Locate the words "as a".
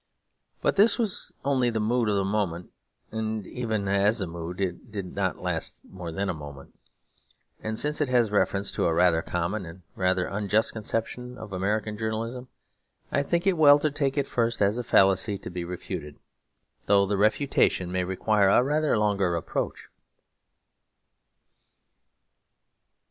3.87-4.25, 14.59-14.83